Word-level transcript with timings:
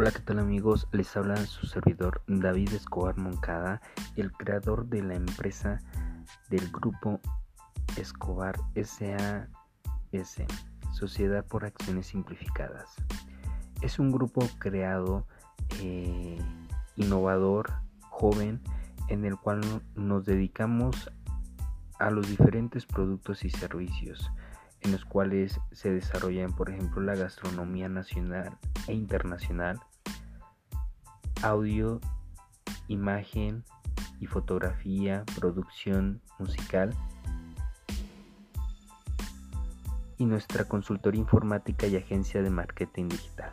Hola, 0.00 0.12
¿qué 0.12 0.20
tal 0.20 0.38
amigos? 0.38 0.86
Les 0.92 1.16
habla 1.16 1.36
su 1.38 1.66
servidor 1.66 2.22
David 2.28 2.72
Escobar 2.72 3.18
Moncada, 3.18 3.82
el 4.14 4.30
creador 4.30 4.86
de 4.86 5.02
la 5.02 5.16
empresa 5.16 5.80
del 6.50 6.70
grupo 6.70 7.18
Escobar 7.96 8.54
SAS, 8.80 9.48
Sociedad 10.92 11.44
por 11.44 11.64
Acciones 11.64 12.06
Simplificadas. 12.06 12.94
Es 13.82 13.98
un 13.98 14.12
grupo 14.12 14.48
creado, 14.60 15.26
eh, 15.80 16.38
innovador, 16.94 17.72
joven, 18.08 18.60
en 19.08 19.24
el 19.24 19.36
cual 19.36 19.82
nos 19.96 20.24
dedicamos 20.24 21.10
a 21.98 22.10
los 22.10 22.28
diferentes 22.28 22.86
productos 22.86 23.44
y 23.44 23.50
servicios 23.50 24.30
en 24.82 24.92
los 24.92 25.04
cuales 25.04 25.60
se 25.72 25.90
desarrollan, 25.90 26.52
por 26.52 26.70
ejemplo, 26.70 27.02
la 27.02 27.14
gastronomía 27.14 27.88
nacional 27.88 28.56
e 28.86 28.94
internacional, 28.94 29.80
audio, 31.42 32.00
imagen 32.88 33.64
y 34.20 34.26
fotografía, 34.26 35.24
producción 35.38 36.20
musical 36.38 36.94
y 40.18 40.26
nuestra 40.26 40.64
consultoría 40.64 41.20
informática 41.20 41.86
y 41.86 41.96
agencia 41.96 42.42
de 42.42 42.50
marketing 42.50 43.08
digital. 43.08 43.52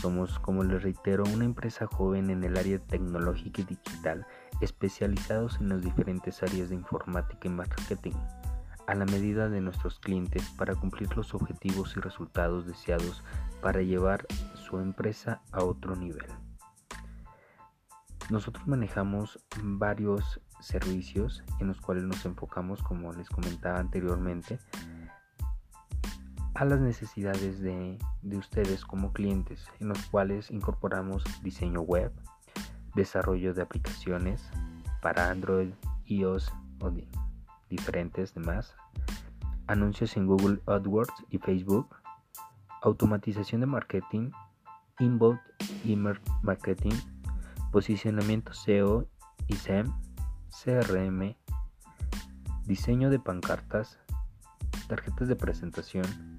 Somos, 0.00 0.38
como 0.38 0.64
les 0.64 0.82
reitero, 0.82 1.24
una 1.32 1.44
empresa 1.44 1.86
joven 1.86 2.30
en 2.30 2.44
el 2.44 2.56
área 2.56 2.78
tecnológica 2.78 3.62
y 3.62 3.64
digital, 3.64 4.26
especializados 4.60 5.60
en 5.60 5.68
las 5.68 5.82
diferentes 5.82 6.42
áreas 6.42 6.70
de 6.70 6.74
informática 6.74 7.48
y 7.48 7.50
marketing 7.50 8.14
a 8.86 8.94
la 8.94 9.04
medida 9.04 9.48
de 9.48 9.60
nuestros 9.60 10.00
clientes 10.00 10.42
para 10.58 10.74
cumplir 10.74 11.16
los 11.16 11.34
objetivos 11.34 11.96
y 11.96 12.00
resultados 12.00 12.66
deseados 12.66 13.22
para 13.60 13.80
llevar 13.82 14.26
su 14.54 14.80
empresa 14.80 15.40
a 15.52 15.62
otro 15.62 15.94
nivel. 15.94 16.26
Nosotros 18.30 18.66
manejamos 18.66 19.38
varios 19.62 20.40
servicios 20.60 21.42
en 21.58 21.68
los 21.68 21.80
cuales 21.80 22.04
nos 22.04 22.24
enfocamos, 22.24 22.82
como 22.82 23.12
les 23.12 23.28
comentaba 23.28 23.78
anteriormente, 23.78 24.58
a 26.54 26.64
las 26.64 26.80
necesidades 26.80 27.60
de, 27.60 27.98
ustedes 28.36 28.84
como 28.84 29.12
clientes, 29.12 29.66
en 29.80 29.88
los 29.88 29.98
cuales 30.06 30.50
incorporamos 30.50 31.24
diseño 31.42 31.80
web, 31.80 32.12
desarrollo 32.94 33.54
de 33.54 33.62
aplicaciones 33.62 34.48
para 35.00 35.30
Android, 35.30 35.72
iOS 36.06 36.52
o 36.80 36.92
diferentes 37.68 38.34
demás, 38.34 38.74
anuncios 39.66 40.16
en 40.16 40.26
Google 40.26 40.60
AdWords 40.66 41.24
y 41.30 41.38
Facebook, 41.38 41.96
automatización 42.82 43.62
de 43.62 43.66
marketing, 43.66 44.30
inbound 44.98 45.40
email 45.84 46.20
marketing, 46.42 46.94
posicionamiento 47.72 48.52
SEO 48.52 49.08
y 49.48 49.56
SEM, 49.56 49.90
CRM, 50.50 51.34
diseño 52.66 53.08
de 53.08 53.18
pancartas, 53.18 53.98
tarjetas 54.88 55.26
de 55.26 55.36
presentación, 55.36 56.38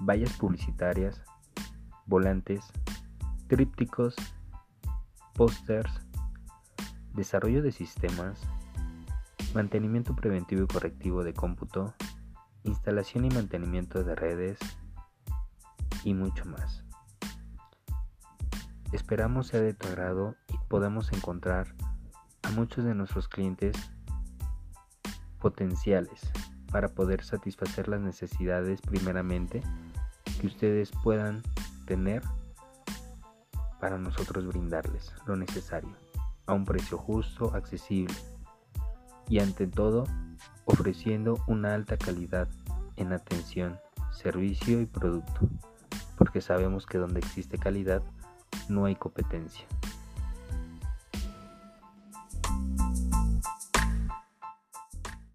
vallas 0.00 0.32
publicitarias, 0.32 1.22
volantes, 2.06 2.64
trípticos, 3.46 4.16
pósters, 5.34 5.92
desarrollo 7.12 7.62
de 7.62 7.70
sistemas, 7.70 8.40
mantenimiento 9.54 10.16
preventivo 10.16 10.62
y 10.62 10.66
correctivo 10.66 11.22
de 11.24 11.34
cómputo, 11.34 11.94
instalación 12.62 13.26
y 13.26 13.28
mantenimiento 13.28 14.02
de 14.02 14.14
redes 14.14 14.58
y 16.04 16.14
mucho 16.14 16.46
más. 16.46 16.84
Esperamos 18.92 19.48
sea 19.48 19.60
de 19.60 19.74
tu 19.74 19.88
agrado 19.88 20.36
y 20.74 20.76
podamos 20.76 21.12
encontrar 21.12 21.68
a 22.42 22.50
muchos 22.50 22.84
de 22.84 22.96
nuestros 22.96 23.28
clientes 23.28 23.76
potenciales 25.38 26.32
para 26.72 26.88
poder 26.88 27.22
satisfacer 27.22 27.86
las 27.86 28.00
necesidades 28.00 28.80
primeramente 28.80 29.62
que 30.40 30.48
ustedes 30.48 30.90
puedan 31.04 31.42
tener 31.86 32.22
para 33.80 33.98
nosotros 33.98 34.48
brindarles 34.48 35.12
lo 35.26 35.36
necesario 35.36 35.96
a 36.46 36.54
un 36.54 36.64
precio 36.64 36.98
justo, 36.98 37.54
accesible 37.54 38.14
y 39.28 39.38
ante 39.38 39.68
todo 39.68 40.08
ofreciendo 40.64 41.38
una 41.46 41.74
alta 41.74 41.96
calidad 41.96 42.48
en 42.96 43.12
atención, 43.12 43.78
servicio 44.10 44.80
y 44.80 44.86
producto, 44.86 45.48
porque 46.18 46.40
sabemos 46.40 46.84
que 46.84 46.98
donde 46.98 47.20
existe 47.20 47.58
calidad 47.58 48.02
no 48.68 48.86
hay 48.86 48.96
competencia. 48.96 49.66